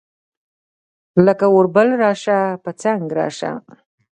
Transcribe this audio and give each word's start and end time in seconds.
لکه 1.25 1.45
اوربل 1.53 1.89
راسه، 2.01 2.37
پۀ 2.63 2.71
څنګ 2.81 3.03
راسه 3.17 3.51